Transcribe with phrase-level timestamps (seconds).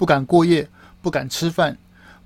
[0.00, 0.66] 不敢过夜，
[1.02, 1.76] 不敢吃饭，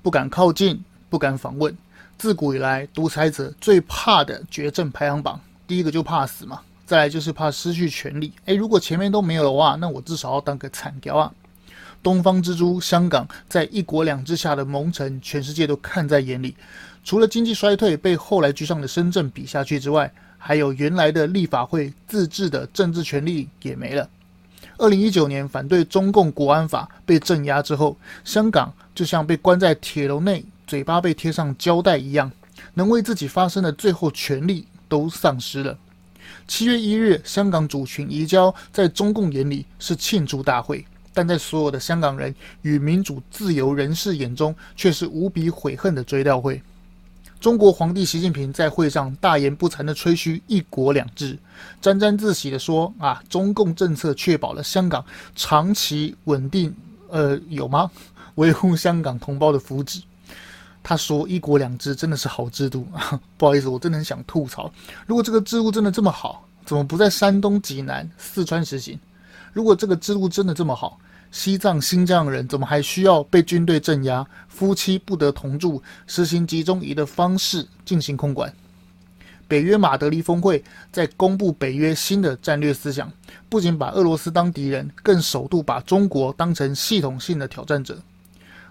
[0.01, 1.77] 不敢靠近，不敢访问。
[2.17, 8.33] 自古以来，独裁者最怕的绝症排行榜，第一个就怕死嘛，再来就是怕失去权力。
[8.45, 11.33] 诶，如果前面都没有的话，那我至少要当个惨雕啊！
[12.01, 16.55] 东方之珠香港在一国两制下的蒙尘，全世界都看在眼里。
[17.03, 24.09] 除了经济衰退被后来居上的深圳比下去之外，还有原来的立法会自治的政治权利也没了。
[24.77, 32.31] 二零一九年反对中共国安法被镇压之后，香港就像被关在铁笼内，嘴巴被贴上胶带一样，
[32.75, 35.79] 能为自己发声的最后权利都丧失了。
[36.47, 40.85] 七月一日，香港主权移交，在中共眼里是庆祝大会。
[41.17, 46.61] 但在所有的香港人与民主自由人士眼中，却是无比悔恨的追悼会。
[47.45, 51.39] 中国皇帝习近平在会上大言不惭地吹嘘“一国两制”，
[51.79, 55.05] 沾沾自喜地说：“啊，中共政策确保了香港
[55.37, 56.75] 长期稳定。”
[57.11, 57.91] 呃，有吗？
[58.37, 60.01] 维护香港同胞的福祉。
[60.83, 63.21] 他说“一国两制”真的是好制度啊。
[63.37, 64.73] 不好意思，我真的很想吐槽：
[65.07, 68.99] 如果这个制度真的这么好，怎么不在山东济南、四川实行？
[69.53, 70.99] 如果这个制度真的这么好，
[71.35, 74.25] 西藏、新疆人怎么还需要被军队镇压？
[74.47, 78.55] 夫妻不得同住，实行集中营的方式进行控管。
[79.49, 80.63] 北约马德里峰会
[80.93, 83.13] 在公布北约新的战略思想，
[83.49, 87.99] 不仅把俄罗斯当敌人，更首度把中国当成系统性的挑战者。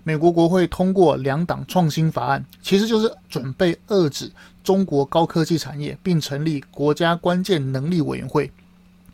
[0.05, 4.31] 美国国会通过两党创新法案，其实就是准备遏制
[4.63, 8.49] 中国高科技产业，并成立国家关键能力委员会。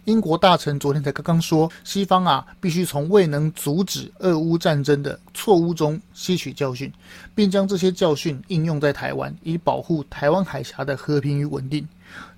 [0.09, 6.91] 英国大臣昨天才刚刚说，西方啊必须从未能阻止俄乌战争的错误中吸取教训，
[7.35, 11.87] 并将这些教训应用在台湾，以保护台湾海峡的和平与稳定。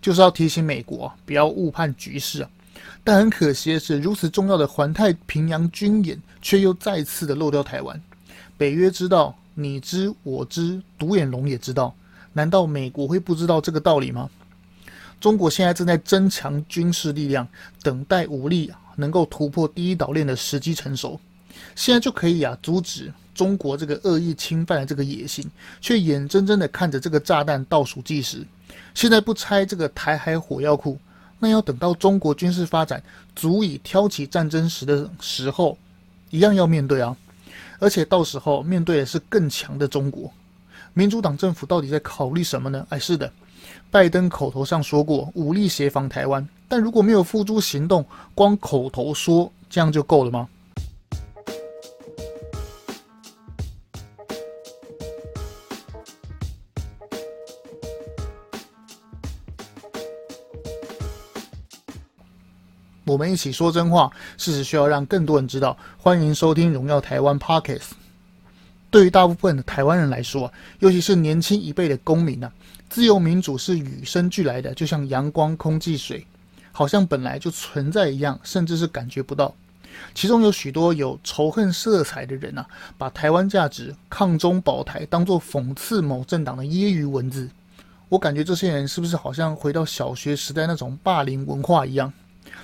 [0.02, 2.50] 就是要提醒美国不要误判局势啊！
[3.06, 8.02] 但很可惜的是，如此重要的环太平洋军演却又再次的漏掉台湾。
[8.58, 11.96] 北约知道，你知我知，独眼龙也知道，
[12.34, 14.30] 难道美国会不知道这个道理吗？
[15.22, 17.48] 中国现在正在增强军事力量，
[17.84, 21.18] 等待武力能够突破第一岛链的时机成熟。
[21.76, 25.48] 现在就可以啊阻止中国这个恶意侵犯的这个野心，
[25.80, 28.44] 却眼睁睁的看着这个炸弹倒数计时。
[28.96, 30.98] 现在不拆这个台海火药库，
[31.38, 33.02] 那要等到中国军事发展
[33.36, 35.78] 足以挑起战争时的时候，
[36.32, 37.16] 一样要面对啊。
[37.78, 40.32] 而且到时候面对的是更强的中国。
[40.94, 42.86] 民主党政府到底在考虑什么呢？
[42.90, 43.32] 哎，是的。
[43.90, 50.48] 拜登口头上说过武力协防台湾，但如果没有付诸行动，光口头说，这样就够了吗？
[63.04, 65.78] 我们一起说真话，事实需要让更多人知道。
[65.98, 68.01] 欢迎收听《荣耀台湾》Podcast。
[68.92, 72.52] 对于大部分的台湾人来说，尤其是年轻一辈的公民呢、
[72.90, 76.28] 自由民主是与生俱来的，就像阳光、空气、水，
[76.74, 79.56] 好像本来就存在一样，甚至是感觉不到。
[80.14, 82.66] 其中有许多有仇恨色彩的人啊，
[82.98, 87.50] 把台湾价值、抗中保台当作讽刺某政党的揶揄文字。
[88.10, 92.12] 我感觉这些人是不是好像回到小学时代那种霸凌文化一样？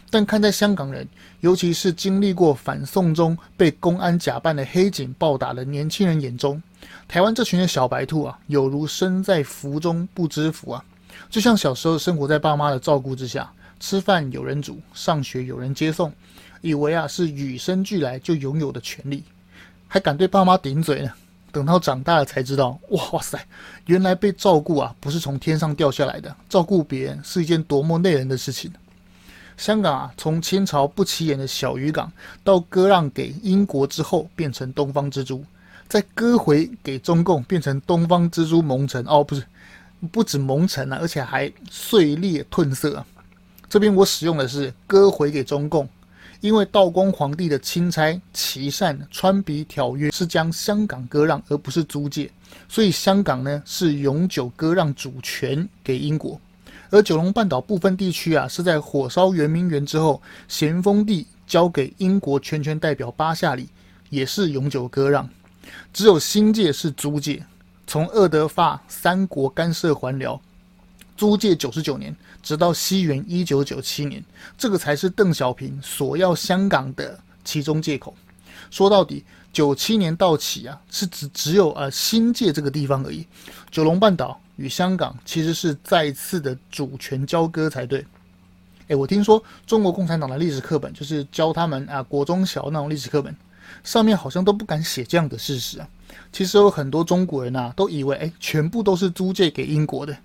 [0.10, 1.08] 但看在香港人，
[1.42, 6.62] 尤其是经历过反送中被公安假扮的黑警暴打的年轻人眼中，
[7.08, 10.84] 台湾这群的小白兔啊，有如身在福中不知福啊！
[11.30, 16.14] 就像小时候生活在爸妈的照顾之下，吃饭有人煮，上学有人接送，
[16.62, 19.24] 以为啊是与生俱来就拥有的权利，
[19.88, 21.12] 还敢对爸妈顶嘴呢。
[21.52, 23.40] 等到长大了才知道，哇塞，
[23.88, 28.72] 原来被照顾啊不是从天上掉下来的，照顾别人是一件多么累人的事情。
[29.58, 32.12] 香港啊，从清朝不起眼的小渔港，
[32.44, 35.44] 到割让给英国之后，变成东方之珠。
[35.90, 39.44] 再割回给中共，变成东方之珠蒙尘哦，不是，
[40.12, 43.04] 不止蒙尘啊，而且还碎裂褪色。
[43.70, 45.88] 这边我使用的是割回给中共，
[46.42, 52.30] 因为道光皇帝的钦差琦善穿鼻条约是将香港割让，而不是租借，
[52.70, 56.40] 所以香港呢是永久割让主权给英国，
[56.90, 63.68] 而九龙半岛部分地区啊是在火烧圆明园之后，咸丰帝交给英国全权代表巴夏礼，
[64.10, 65.30] 也是永久割让。
[65.92, 67.46] 只有新界是租界，
[67.86, 70.40] 从二德法三国干涉还辽，
[71.18, 74.24] 租界九十九年，直到西元一九九七年，
[74.58, 78.16] 这个才是邓小平索要香港的其中借口。
[78.72, 83.26] 说到底，九七年到期啊，是指只有呃新界这个地方而已。
[83.70, 88.06] 九龙半岛与香港其实是再次的主权交割才对。
[88.90, 93.36] 诶，我听说中国共产党的历史课本就是教他们啊国中小那种历史课本。
[93.84, 95.88] 上面好像都不敢写这样的事实啊。
[96.32, 100.18] 其实有很多中国人啊，都以为哎，全部都是租借给英国的。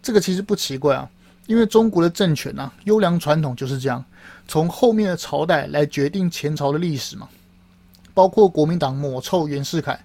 [0.00, 1.10] 这个其实不奇怪啊，
[1.46, 4.04] 因为中国的政权啊，优良传统就是这样，
[4.46, 7.28] 从后面的朝代来决定前朝的历史嘛。
[8.14, 9.98] 包括国民党抹臭袁世凯，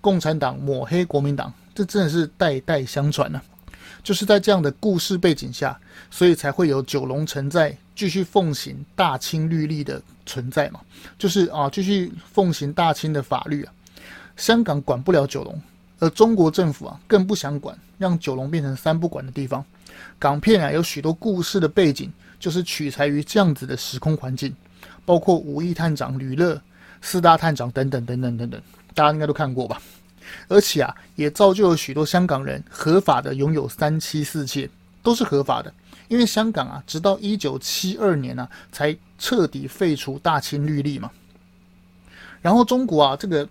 [0.00, 3.40] 共产党抹黑国民党，这真的是代代相传呢、
[4.02, 5.78] 就是在这样的故事背景下，
[6.10, 10.80] 所以才会有九龙城寨继续奉行大清律例的存在嘛。
[11.16, 13.72] 就是啊，继续奉行大清的法律啊。
[14.36, 15.62] 香港管不了九龙，
[16.00, 19.64] 而中国政府啊更不想管，让九龙变成三不管的地方。
[20.18, 24.52] 港片啊有许多故事的背景，就是取材于这样子的时空环境，
[25.04, 26.60] 包括五亿探长吕乐、
[27.00, 28.60] 四大探长等等等等等等，
[28.94, 29.80] 大家应该都看过吧。
[30.48, 34.68] 而且啊，也造就了许多香港人合法的拥有三妻四妾，
[35.02, 35.72] 都是合法的。
[36.08, 41.10] 因为香港啊，直到一九七二年呢、才彻底废除大清律例嘛。
[42.40, 43.46] 然后中国啊，这个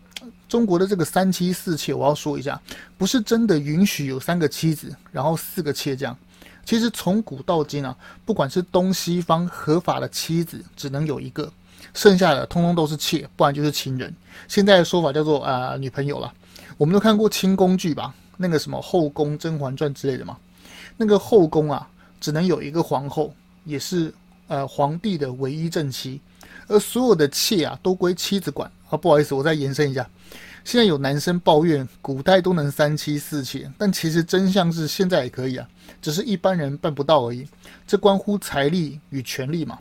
[0.49, 2.59] 中国的这个三妻四妾，我要说一下，
[2.97, 6.17] 不是真的允许有三个妻子，然后四个妾这样。
[6.65, 7.95] 其实从古到今啊，
[8.25, 11.51] 不管是东西方合法的妻子，只能有一个，
[11.93, 14.13] 剩下的通通都是妾，不然就是情人。
[14.47, 16.33] 现在的说法叫做啊、女朋友了。
[16.77, 18.13] 我们都看过清宫剧吧？
[18.37, 20.37] 那个什么《后宫甄嬛传》之类的嘛。
[20.95, 21.89] 那个后宫啊，
[22.21, 23.33] 只能有一个皇后，
[23.65, 24.13] 也是
[24.47, 26.21] 呃皇帝的唯一正妻，
[26.67, 28.71] 而所有的妾啊都归妻子管。
[28.89, 30.07] 啊，不好意思，我再延伸一下。
[30.63, 35.67] 现在有男生抱怨古代都能三妻四妾，但其实真相是现在也可以啊，
[36.01, 37.47] 只是一般人办不到而已。
[37.87, 39.79] 这关乎财力与权力嘛。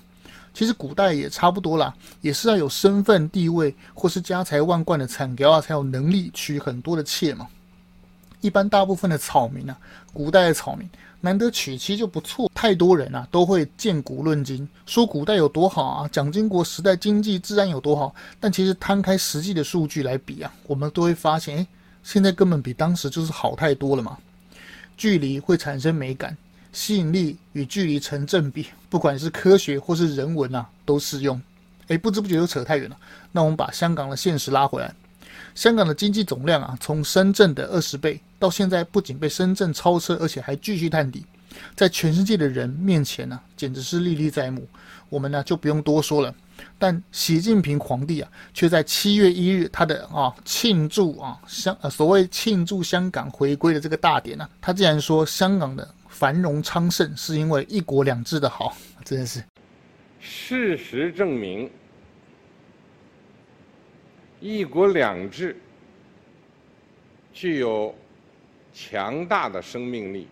[0.56, 7.46] 其实古代也差不多啦，也是要有身份地位或是家财万贯的产业啊，才有能力娶很多的妾嘛。
[8.40, 9.76] 一般大部分的草民啊，
[10.14, 10.88] 古代的草民
[11.20, 12.50] 难得娶妻就不错。
[12.54, 18.14] 太多人啊都会见古论今，说古代有多好啊，蒋经国时代经济治安有多好。
[18.40, 21.66] 但其实摊开实际的数据来比啊，我们都会发现，诶，
[22.02, 24.16] 现在根本比当时就是好太多了嘛。
[24.96, 26.34] 距离会产生美感。
[26.76, 31.40] 吸引力与距离成正比，不管是科学或是人文啊，都适用。
[31.86, 32.96] 诶，不知不觉又扯太远了。
[33.32, 34.94] 那我们把香港的现实拉回来，
[35.54, 41.24] 香港的经济总量啊，从深圳的二十倍，到现在不仅被深圳超车，而且还继续探底，
[41.74, 44.68] 在全世界的人面前呢、简直是历历在目。
[45.08, 46.34] 我们呢就不用多说了。
[46.78, 55.88] 但习近平皇帝啊，却在七月一日他的啊庆祝啊香呃所谓庆祝香港回归的这个大典呢、啊，他竟然说香港的。
[56.18, 58.74] 繁荣昌盛是因为一国两制的好，
[59.04, 59.44] 真的是。
[60.18, 61.70] 事实证明，
[64.40, 65.60] 一国两制
[67.34, 67.94] 具有
[68.72, 70.26] 强大的生命力，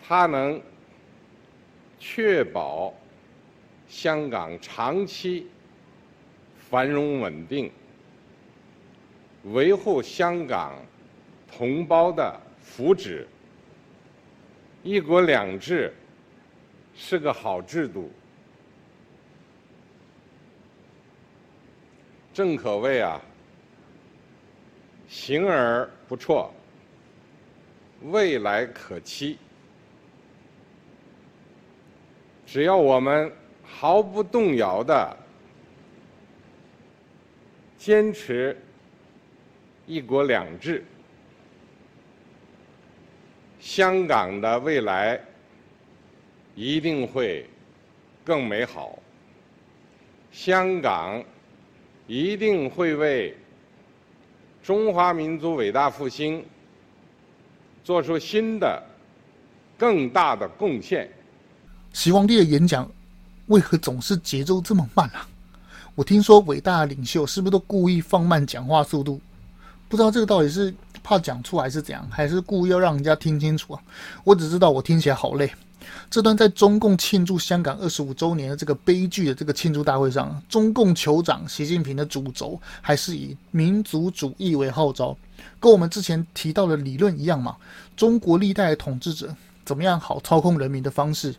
[0.00, 0.62] 它能
[1.98, 2.94] 确保
[3.88, 5.48] 香港长期
[6.70, 7.72] 繁荣稳定，
[9.46, 10.76] 维护香港。
[11.50, 13.24] 同胞的福祉，
[14.82, 15.92] 一国两制
[16.94, 18.10] 是个好制度，
[22.32, 23.20] 正可谓啊，
[25.08, 26.50] 行而不辍，
[28.02, 29.36] 未来可期。
[32.46, 33.30] 只要我们
[33.62, 35.16] 毫不动摇的
[37.76, 38.56] 坚持
[39.86, 40.84] 一国两制。
[43.60, 45.20] 香港的未来
[46.54, 47.48] 一定会
[48.24, 48.98] 更美好，
[50.32, 51.22] 香港
[52.06, 53.36] 一定会为
[54.62, 56.44] 中华民族伟大复兴
[57.84, 58.82] 做出新的、
[59.76, 61.10] 更大的贡献。
[61.92, 62.90] 习皇帝的演讲
[63.46, 65.28] 为何总是节奏这么慢啊？
[65.94, 69.20] 我听说伟大领袖是不是都故意放慢讲话速度？
[69.88, 73.82] 不知道这个到底是怕讲错还是怎样，还是故意要让人家听清楚啊？
[74.24, 75.50] 我只知道我听起来好累。
[76.08, 85.16] 这段在中共庆祝香港二十五周年的这个悲剧的这个庆祝大会上，中共酋长习近平的主轴还是以民族主义为号召，
[85.58, 87.56] 跟我们之前提到的理论一样嘛。
[87.96, 91.34] 中国历代的统治者怎么样好操控人民的方式，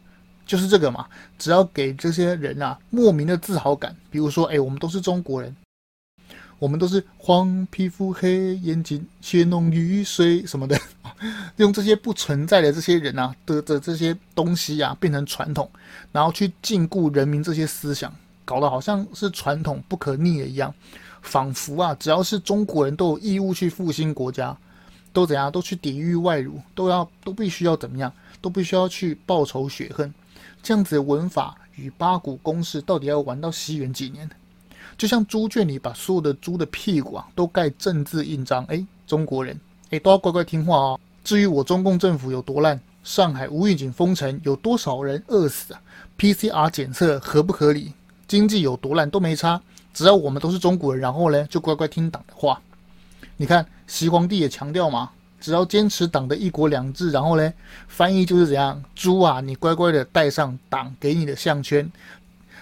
[0.45, 1.05] 就是这个嘛。
[1.37, 5.55] 只要给这些人啊莫名的自豪感，比如说，哎，我们都是中国人。
[6.61, 10.79] 我们都是黄皮肤、黑眼睛、血浓于水什么的，
[11.57, 15.67] 用这些不存在的这些人啊的的这些东西啊变成传统，
[16.11, 18.13] 然后去禁锢人民这些思想，
[18.45, 20.71] 搞得好像是传统不可逆的一样，
[21.23, 24.55] 仿佛啊只要是中国人都有义务去复兴国家，
[25.11, 30.13] 都怎样都去抵御外辱，都要都必须要怎么样，都必须要去报仇雪恨，
[30.61, 34.29] 这样子的文法与八股公式到底要玩到西元几年？
[35.01, 40.99] 就像猪圈里把所有的猪的屁股啊都盖政治印章，哎，中国人哎都要乖乖听话哦。
[41.23, 45.81] 至于我中共政府有多烂，上海无预警封城有多少人饿死啊
[46.19, 47.93] ？PCR 检测合不合理？
[48.27, 49.59] 经济有多烂都没差，
[49.91, 52.61] 只要我们都是中国人，然后呢就乖乖听党的话。
[53.37, 57.51] 你看，习皇帝也强调嘛，只要坚持党的一国两制，然后呢，
[57.87, 61.91] 翻译就是怎样，猪啊，你乖乖的戴上党给你的项圈。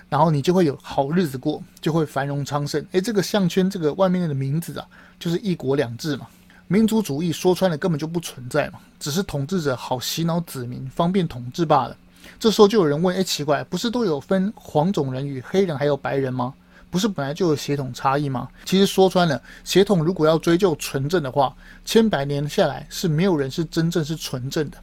[0.09, 2.83] 然后你就会有好日子过，就会繁荣昌盛。
[2.91, 4.85] 诶，这个项圈，这个外面的名字啊，
[5.19, 6.27] 就是一国两制嘛。
[6.67, 11.95] 民族主义说穿了根本就不存在嘛，只是统治者好洗脑子民，方便统治罢了。
[12.39, 16.53] 这时候就有人问：诶，奇怪，不是都有分黄种人与黑人还有白人吗？
[16.91, 18.49] 不是本来就有血统差异吗？
[18.65, 24.77] 其实说穿了，血统如果要追究纯正的话，千百年下来是没有人是真正是纯正的。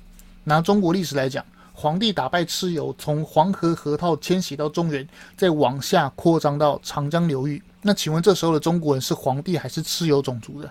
[0.45, 1.45] 拿中国历史来讲。
[1.79, 5.07] 皇帝打败蚩尤，从黄河河套迁徙到中原，
[5.37, 7.63] 再往下扩张到长江流域。
[7.83, 10.71] 那请问这时候的中国人是皇帝还是蚩尤种族的？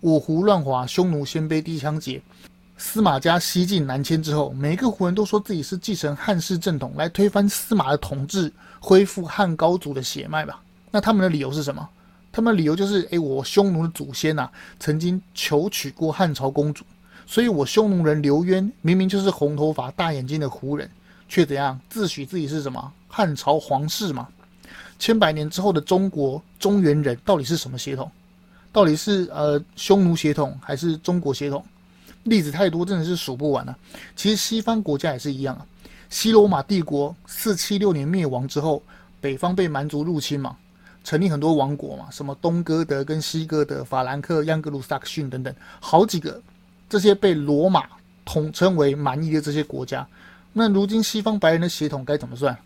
[0.00, 2.18] 五胡乱华，匈奴鲜卑地羌羯，
[2.78, 10.62] 司马家西晋南迁之后，每个胡人都说自己是继承汉室正统，来推翻司马的统治，恢复汉高祖的血脉吧？
[10.90, 11.86] 那他们的理由是什么？
[12.32, 14.48] 他们的理由就是：诶，我匈奴的祖先呐、
[14.80, 16.86] 曾经求娶过汉朝公主。
[17.26, 20.88] 所以，我匈奴人刘渊明明就是红头发、大眼睛的胡人，
[21.28, 24.28] 却怎样自诩自己是什么汉朝皇室嘛？
[24.98, 28.10] 千百年之后的中国中原人到底是什么血统？
[28.72, 31.64] 到底是呃匈奴血统还是中国血统？
[32.22, 33.78] 例子太多，真的是数不完了、啊。
[34.14, 35.66] 其实西方国家也是一样啊。
[36.08, 38.80] 西罗马帝国四七六年灭亡之后，
[39.20, 40.56] 北方被蛮族入侵嘛，
[41.02, 46.40] 成立很多王国嘛，什么东哥德跟西哥德、法兰克、盎格鲁撒克逊等等，好几个。
[46.88, 47.84] 这些被罗马
[48.24, 50.06] 统称为蛮夷的这些国家，
[50.52, 52.56] 那如今西方白人的血统该怎么算？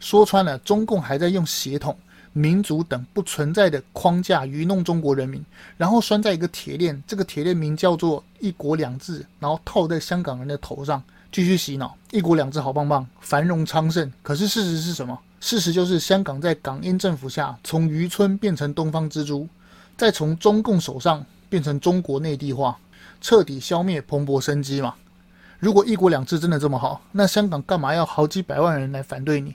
[0.00, 1.96] 说穿了，中共还在用血统、
[2.32, 5.44] 民族等不存在的框架愚弄中国人民，
[5.76, 14.10] 然后拴在一个铁链，这个铁链名叫做“一国两制”，然后套在香港人的头上，继续洗脑“一国两制”好棒棒，繁荣昌盛。
[14.22, 15.18] 可是事实是什么？
[15.40, 19.48] 事实就是香港在港英政府下，从渔村变成东方之珠，
[19.96, 22.78] 再从中共手上变成中国内地化。
[23.22, 24.94] 彻底消灭蓬勃生机嘛？
[25.60, 29.54] 如果一国两制真的这么好，那香港干嘛要好几百万人来反对你？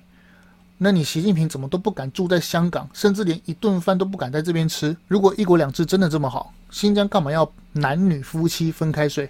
[0.78, 4.96] 那你习近平怎么都不敢住在香港，甚至连一顿饭都不敢在这边吃？
[5.08, 9.30] 如果一国两制真的这么好，新疆干嘛要男女夫妻分开睡？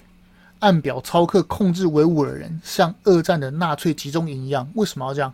[0.60, 5.34] 按表操课控制维吾尔人，像二战的纳粹集中营一样，为什么要这样？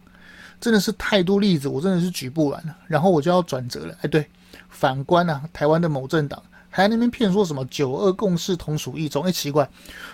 [0.62, 2.74] 真的是太多例子，我真的是举不完了。
[2.88, 3.93] 然后我就要转折了。
[4.01, 4.25] 哎，对，
[4.69, 6.41] 反观啊，台湾的某政党。
[6.75, 9.24] 还那边骗说什么九二共识同属一中？
[9.24, 9.70] 哎，奇怪，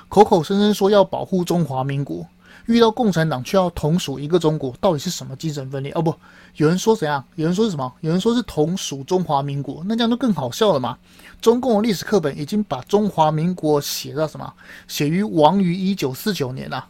[0.09, 2.27] 口口声声说要保护中华民国，
[2.65, 5.89] 遇到共产党却要同属一个中国，到底是什么精神分裂？
[5.93, 6.13] 哦不，
[6.57, 7.23] 有人说怎样？
[7.35, 7.89] 有人说是什么？
[8.01, 10.97] 有人说是同属中华民国，那这样就更好笑了嘛？
[11.39, 14.53] 中共的历史课本已经把中华民国写到什么？
[14.89, 16.85] 写于亡于一九四九年了，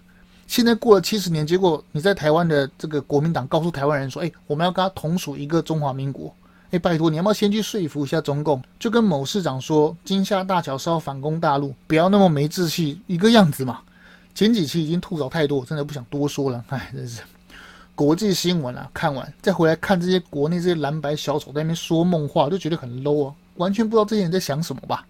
[0.47, 6.33] 现在过了七十年，结果你在台湾的这个国民党告诉台湾人说，哎，我们要跟他同属一个中华民国。
[6.71, 8.61] 哎，拜托，你要不要先去说服一下中共？
[8.77, 13.79] 就跟某市长说，金厦大桥是要反攻大陆，不要那么没志气，一个样子嘛。
[14.35, 16.63] 前几期已经吐槽太多，我真的不想多说了。
[16.69, 17.21] 哎，真是
[17.95, 25.05] 国际新闻啊，看完再回来看这些国内这些蓝白小丑在那边说梦话，就觉得很 low 啊，完全不知道这些人在想什么吧。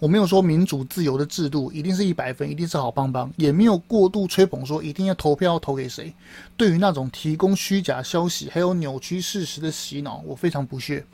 [0.00, 6.10] 我没有说民主自由的制度一定是一百分，一定是好棒棒，也没有过度吹捧说一定要投票投给谁。
[6.56, 11.04] 对于那种提供虚假消息还有扭曲事实的洗脑，我非常不屑。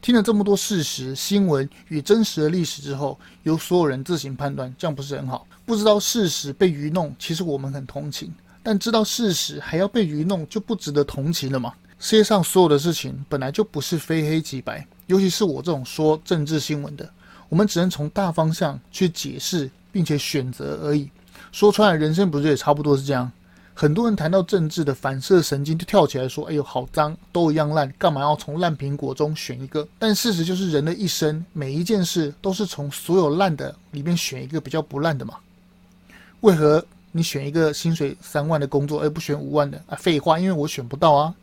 [0.00, 5.46] 听了这么多事实、新闻与真实的历史之后，由所有人自行判断，这样不是很好？
[5.64, 8.28] 不知道事实被愚弄，其实我们很同情；
[8.60, 11.72] 但知道事实还要被愚弄，就不值得同情了吗？
[12.00, 17.08] 世界上所有的事情本来就不是非黑即白，尤其是我这种说政治新闻的。
[17.52, 21.10] 我们只能从大方向去解释，并且选择而已。
[21.52, 23.30] 说穿了，人生不是也差不多是这样？
[23.74, 35.34] 很多人谈到政治的反射神经，就跳起来说：“哎呦，好脏，都一样烂，干嘛要从烂苹果中选一个？”但事实就是，人的一生每一件事都是从所有烂的里面选一个比较不烂的嘛。
[36.40, 39.78] 为何你选一个薪水三万的工作，而不选五万的？
[39.88, 41.34] 啊，废话，因为我选不到啊。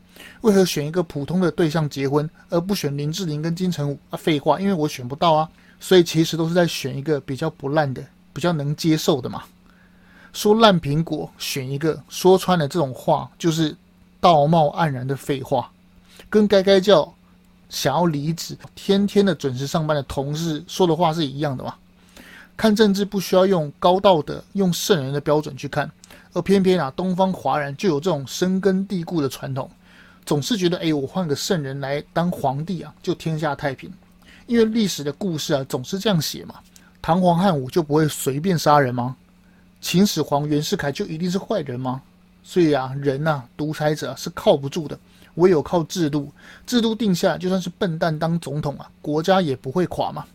[0.42, 4.00] 为何选一个普通的对象结婚，而不选林志玲跟金城武？
[4.10, 5.48] 啊，废话，因为我选不到啊。
[5.80, 9.44] 所以其实都是在选一个比较不烂的、比较能接受的嘛。
[10.32, 13.76] 说烂苹果选一个，说穿了这种话就是
[14.20, 15.72] 道貌岸然的废话，
[16.30, 17.14] 跟该该叫
[17.70, 21.74] 想要离职、天天的准时上班的同事说的话是一样的嘛。
[22.56, 25.90] 看政治不需要用高道德、用圣人的标准去看，
[26.34, 29.72] 而偏偏啊，东方华人就有这种深根蒂固的传统，
[30.26, 33.90] 总是觉得，哎，我换个圣人来当皇帝啊，就天下太平。
[34.50, 36.56] 因为历史的故事啊，总是这样写嘛。
[37.04, 39.16] 唐皇汉武就不会随便杀人吗？
[39.80, 42.02] 秦始皇袁世凯就一定是坏人吗？
[42.44, 45.00] 所以啊，人呐、独裁者是靠不住的，
[45.36, 46.32] 唯有靠制度。
[46.66, 50.26] 制度定下，就算是笨蛋当总统啊，国家也不会垮嘛。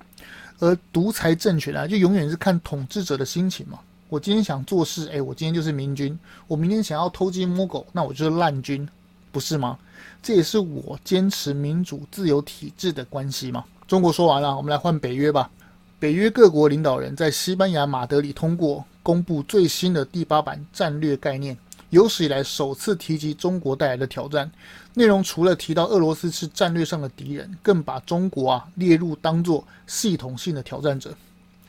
[0.60, 3.80] 而独裁政权啊，就永远是看统治者的心情嘛。
[4.08, 6.16] 我今天想做事，哎，我今天就是明君；
[6.46, 8.88] 我明天想要偷鸡摸狗，那我就是烂君，
[9.32, 9.76] 不是吗？
[10.22, 13.64] 这也是我坚持民主自由体制的关系嘛。
[13.86, 15.50] 中国说完了，我们来换北约吧。
[15.98, 21.56] 北约各国领导人在西班牙马德里通过公布最新的第八版战略概念。
[21.90, 24.50] 有史以来首次提及中国带来的挑战，
[24.94, 31.14] 内容除了提到俄罗斯是战略上的敌人，更把中国啊列入当作系统性的挑战者。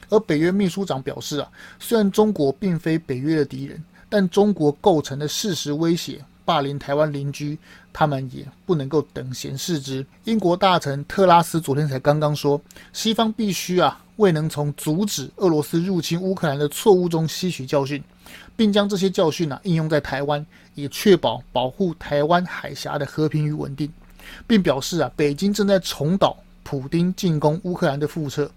[0.09, 7.57] 而北约秘书长表示啊，虽然中国并非北约的敌人，但中国构成的事实威胁，霸凌台湾邻居，
[7.91, 10.05] 他们也不能够等闲视之。
[10.23, 12.61] 英国大臣特拉斯昨天才刚刚说，
[12.93, 18.01] 西方必须啊，未能从阻止俄罗斯入侵乌克兰的错误中吸取教训。
[18.57, 20.43] 并将这些教训、啊、应用在台湾，
[20.75, 23.91] 以确保保护台湾海峡的和平与稳定，
[24.47, 28.49] 并表示啊，北京正在重蹈普丁进攻乌克兰的覆辙，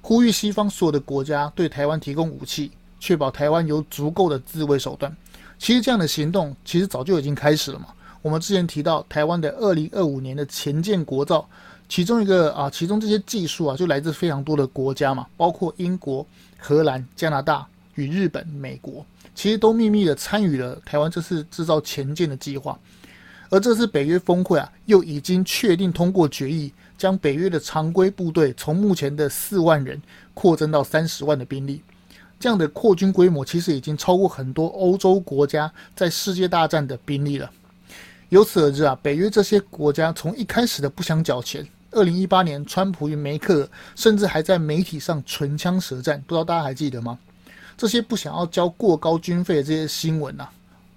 [0.00, 5.14] 呼吁西方所有的国家对台湾提供武器，确保台湾有足够的自卫手段。
[5.58, 7.88] 其实这样的行动其实早就已经开始了嘛。
[8.22, 11.48] 我们之前提到台湾的二零二五年的前舰国造，
[11.88, 16.26] 其中一个啊，其中这些技术啊就来自非常多的国家嘛，包括英国、
[16.58, 19.04] 荷兰、加拿大与日本、美国。
[19.34, 22.76] 其实都秘密的参与了台湾这次制造前舰的计划，
[23.50, 30.02] 而这次北约峰会啊，又已经确定通过决议，将北约的常规部队从目前的四万人
[30.34, 31.80] 扩增到三十万的兵力。
[32.40, 37.50] 这样的扩军规模，其实已经超过很多欧洲国家在世界大战的兵力了。
[38.28, 47.18] 由此而知啊，北约这些国家从一开始的不想缴钱，二零一八年川普与梅克尔甚至还在媒体上唇枪舌战，不知道大家还记得吗？
[47.76, 50.50] 这些不想要交过高军费的这些新闻啊，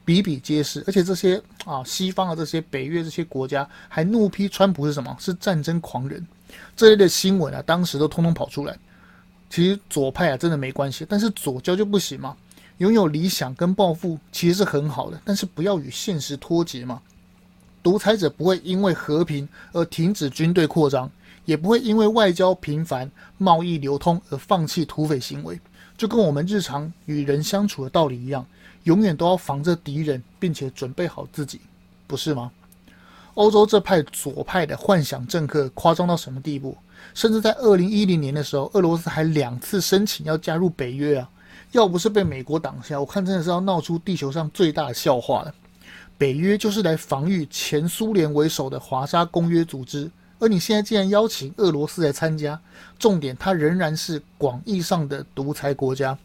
[0.04, 0.84] 比比皆是。
[0.86, 5.15] 而且这些啊，西方的这些北约这些国家还怒批川普是什么？
[5.19, 6.25] 是战争狂人。
[6.75, 8.77] 这类的新闻啊，当时都通通跑出来。
[9.51, 12.35] 其实左派啊，真的没关系，但是左交就不行嘛。
[12.77, 16.99] 拥有理想跟抱负其实是很好的，但是不要与现实脱节嘛。
[17.83, 21.11] 独裁者不会因为和平而停止军队扩张，
[21.45, 25.59] 也不会因为外交频繁、贸易流通而放弃土匪行为。
[25.97, 28.43] 就跟我们日常与人相处的道理一样，
[28.85, 31.59] 永远都要防着敌人，并且准备好自己，
[32.07, 32.51] 不是吗？
[33.36, 36.78] 欧洲这派左派的幻想政客夸张到什么地步？
[37.13, 41.30] 甚至在二零一零年的时候，俄罗斯还两次申请要加入北约啊！
[41.72, 45.54] 要不是被美国挡下，我看真的是要闹出地球上最大的笑话了。
[46.17, 50.12] 北约就是来防御前苏联为首的华沙公约组织。
[50.38, 52.60] 而你现在竟然邀请俄罗斯来参加，
[52.98, 56.17] 重点它仍然是广义上的独裁国家。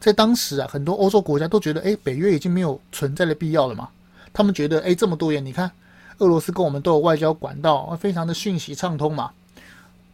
[0.00, 3.88] 在当时啊，很多欧洲国家都觉得，哎，北约已经没有存在的必要了嘛。
[4.32, 5.70] 他们觉得，哎，这么多年，你看
[6.18, 9.30] 俄罗斯跟我们都有外交管道，非常的讯息畅通嘛。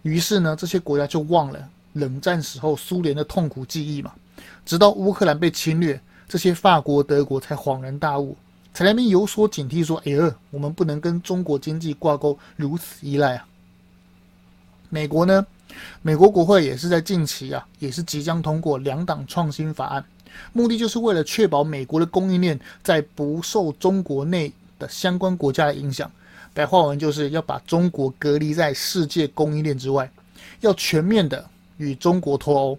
[0.03, 4.13] 于是呢，这些国家就忘了冷战时候苏联的痛苦记忆嘛。
[4.65, 8.37] 直到乌克兰被侵略，这些法国、德国才恍然大悟。
[8.75, 13.47] 才来边有所警惕，说：“哎呀，我们不能跟中国经济挂钩，如此依赖啊。”
[14.89, 15.47] 美国呢？
[16.01, 20.05] 美国国会也是在近期啊，也是即将通过两党创新法案，
[20.53, 26.11] 目的就是为了确保美国的供应链在不受中国内的相关国家的影响。
[26.53, 30.11] 白话文就是要把中国隔离在世界供应链之外，
[30.61, 32.79] 要全面的与中国脱欧。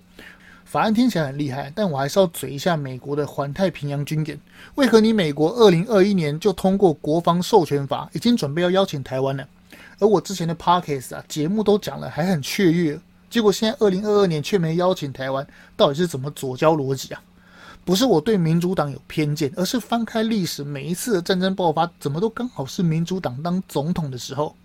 [0.65, 4.39] 法案听起来很厉害，但我还是要嘴一下美国的环太平洋军演。
[4.75, 9.47] 为何你美国二零二一年就通过国防授权法，已经准备要邀请台湾了？
[9.99, 15.45] 而我之前的 Podcast 啊节目都讲了，还很雀跃，结果现在二零二二年却没邀请台湾，
[15.77, 17.21] 到底是怎么左交逻辑啊？
[17.85, 24.55] 不是我对民主党有偏见，而是翻开历史，每一次的战争爆发，怎么都刚好是民主党当总统的时候。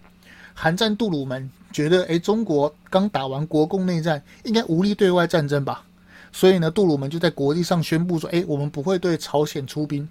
[0.54, 5.84] 韩战杜鲁门觉得，诶，中国刚打完国共内战，应该无力对外战争吧？
[6.32, 10.08] 所以呢，杜鲁门就在国际上宣布说：“哎，我们不会对朝鲜出兵。”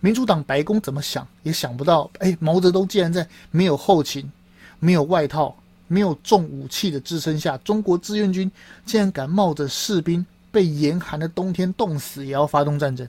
[0.00, 4.30] 民主党白宫怎么想也想不到，哎，毛泽东竟然在没有后勤、
[4.78, 8.50] 没有外套、没有重武器的支撑下，中国志愿军
[8.84, 10.24] 竟然敢冒着士兵
[10.58, 13.08] 被严寒的冬天冻死也要发动战争。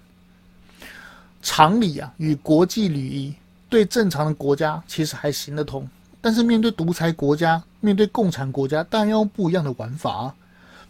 [1.42, 3.34] 常理啊，与国际礼仪，
[3.68, 5.90] 对正常的国家其实还行得通，
[6.22, 10.36] 但是面对独裁国家、面对共产国家，当然要用不一样的玩法啊。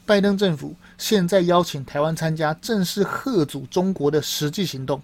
[0.05, 5.01] 拜登政府现在邀请台湾参加正式贺阻中国的实际行动，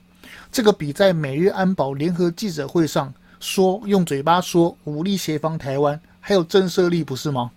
[0.51, 7.49] 这个比在美日安保联合记者会上说用嘴巴说武力协防台湾还有震慑力，不是吗？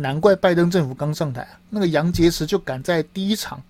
[0.00, 3.62] 难怪拜登政府刚上台，那个杨洁篪就敢在第一场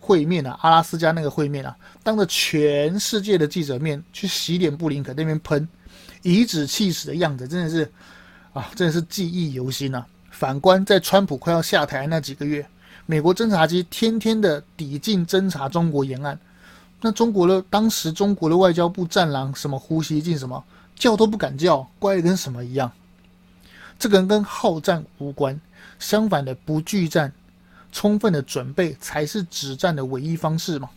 [0.00, 5.68] 会面啊，阿拉斯加那个会面啊，当着全世界的记者面去洗脸布林肯那边喷，
[6.22, 7.90] 颐指气使的样子，真的是
[8.52, 10.04] 啊，真的是记忆犹新啊。
[10.30, 12.66] 反观在川普快要下台那几个月，
[13.06, 16.38] 美国侦察机天天的抵近侦察中国沿岸，
[17.00, 20.62] 那中国的当时中国的外交部战狼什么胡锡进什么
[20.96, 22.90] 叫都不敢叫，乖的跟什么一样。
[23.98, 25.60] 这个人跟好战无关，
[25.98, 27.32] 相反的不惧战，
[27.90, 30.88] 充分的准备才是止战的唯一方式嘛。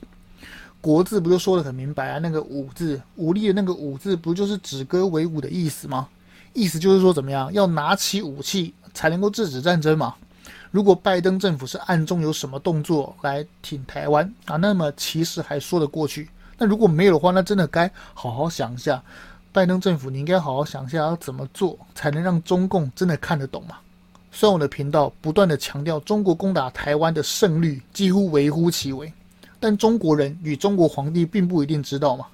[0.80, 2.20] 国字不就说得很明白啊？
[2.20, 6.08] 那个武字，武力的那个武字，不就是止戈为武的意思吗？
[6.54, 8.74] 意思就是说怎么样，要拿起武器。
[8.94, 10.14] 才能够制止战争嘛？
[10.70, 16.30] 如果拜登政府是暗中有什么动作来挺台湾啊，那么其实还说得过去。
[16.58, 19.02] 那如果没有的话，那真的该好好想一下，
[19.54, 23.78] 拜登政府你应该好好想一下要怎么做才能让中共真的看得懂嘛？
[24.32, 29.12] 虽然我的频道不断的强调中国攻打台湾的胜率几乎微乎其微，
[29.60, 32.26] 但中国人与中国皇帝并不一定知道嘛。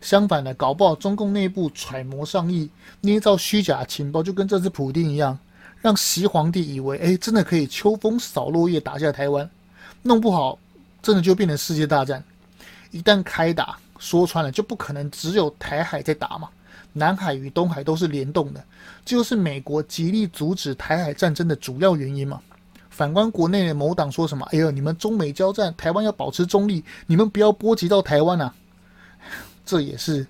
[0.00, 5.36] 相反的，搞不好中共内部揣摩上意，捏造虚假情报，就跟这次普丁一样。
[5.80, 9.50] 让习皇帝以为，哎，真的可以秋风扫落叶打下台湾，
[10.02, 10.58] 弄不好，
[11.02, 12.22] 真的就变成世界大战。
[12.92, 16.48] 一旦开打，说穿了就不可能只有台海在打嘛，
[16.92, 18.64] 南海与东海都是联动的，
[19.04, 22.40] 这就是美国极力阻止台海战争的主要原因嘛。
[22.88, 28.54] 反观国内的某党说什么，哎呦，你们中美交战，台湾要保持中立，你们不要波及到台湾啊，
[29.64, 30.26] 这也是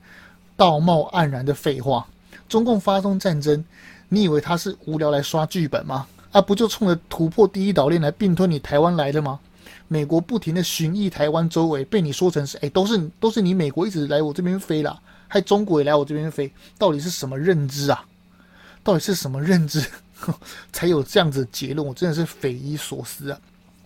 [0.56, 2.06] 道貌岸然的废话。
[2.48, 3.64] 中共发动战争。
[4.12, 6.04] 你以为他是无聊来刷剧本吗？
[6.32, 9.38] 啊，不就冲着突破第一岛链来并吞你台湾来的吗？
[9.86, 15.00] 美国不停的巡弋台湾周围，被你说成是哎，都是都是你美国一直来我这边飞啦，
[15.32, 18.04] 害中国也来我这边飞，到底是什么认知啊？
[18.82, 19.84] 到底是什么认知
[20.72, 21.86] 才有这样子的结论？
[21.86, 23.38] 我真的是匪夷所思啊！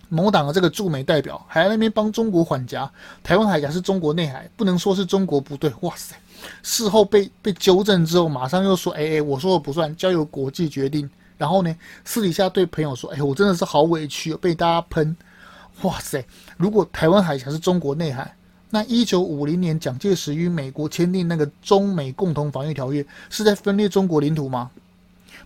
[0.09, 2.90] 某党的这个驻美代表还在那边帮中国缓颊，
[3.22, 5.72] 台湾海峡是中国内海，不能说是中国不对。
[5.80, 6.16] 哇塞！
[6.62, 15.16] 事后被被纠正之后，马上又说：“哎哎，我说的不算，交由国际决定。”然后呢，私底下对朋友说：“哎，我真的是好委屈，被大家喷。”
[15.83, 16.24] 哇塞！
[16.57, 18.37] 如果台湾海峡是中国内海，
[18.74, 24.68] 那一九五零年蒋介石与美国签订那个中美共同防御条约，是在分裂中国领土吗？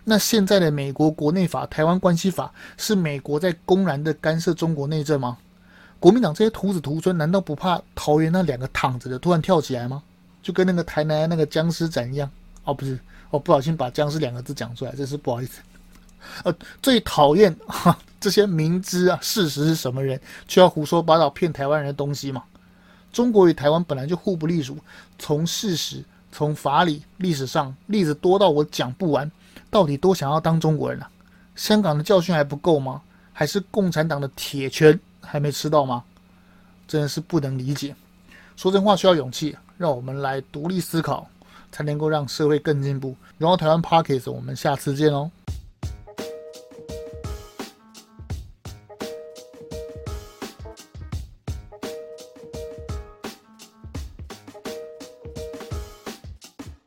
[0.02, 2.50] 那现在的美国国内法《台湾关系法》
[2.82, 5.36] 是美国在公然的干涉中国内政吗？
[6.00, 10.02] 国民党这些徒子徒孙，难道不怕桃园那两个躺着的突然跳起来吗？
[10.42, 12.30] 就跟那个台南那个僵尸展一样，
[12.64, 15.60] 哦，不是，我不小心把僵尸两个字讲出来，真是不好意思。
[16.44, 22.42] 呃，最讨厌哈这些明知啊事实是什么人，却要胡说八道骗台湾人的东西嘛。
[23.12, 24.76] 中国与台湾本来就互不隶属，
[25.18, 29.30] 从事实、从法理、历史上例子多到我讲不完，
[29.70, 31.10] 到底多想要当中国人啊？
[31.56, 33.02] 香港的教训还不够吗？
[33.32, 36.04] 还是共产党的铁拳还没吃到吗？
[36.86, 37.94] 真的是不能理解。
[38.56, 39.56] 说真话需要勇气。
[39.78, 41.24] 让我们来独立思考，
[41.70, 43.14] 才能够让社会更进步。
[43.38, 45.30] 然后台湾 Podcast，我们下次见哦。